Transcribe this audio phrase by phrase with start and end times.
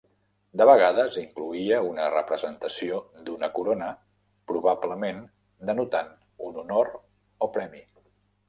[0.59, 2.97] De vegades incloïa una representació
[3.29, 3.91] d'una corona,
[4.53, 5.23] probablement
[5.71, 6.11] denotant
[6.49, 6.95] un honor
[7.49, 7.89] o Premi.